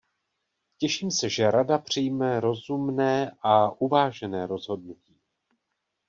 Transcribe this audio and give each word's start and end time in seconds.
Těším 0.77 1.11
se, 1.11 1.29
že 1.29 1.51
Rada 1.51 1.77
přijme 1.79 2.39
rozumné 2.39 3.31
a 3.41 3.81
uvážené 3.81 4.47
rozhodnutí. 4.47 5.19